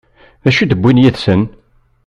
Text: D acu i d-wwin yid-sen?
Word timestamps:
D 0.43 0.45
acu 0.49 0.59
i 0.61 0.65
d-wwin 0.65 1.01
yid-sen? 1.03 1.41